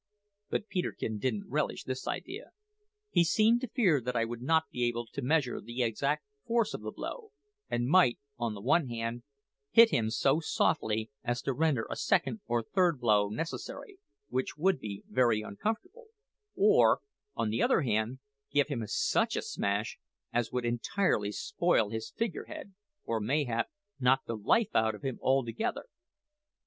[0.49, 2.49] "But Peterkin didn't relish this idea.
[3.11, 6.73] He seemed to fear that I would not be able to measure the exact force
[6.73, 7.29] of the blow,
[7.69, 9.21] and might, on the one hand,
[9.69, 14.79] hit him so softly as to render a second or third blow necessary, which would
[14.79, 16.07] be very uncomfortable;
[16.55, 17.01] or,
[17.35, 18.17] on the other hand,
[18.51, 19.99] give him such a smash
[20.33, 22.73] as would entirely spoil his figurehead,
[23.05, 25.85] or mayhap knock the life out of him altogether!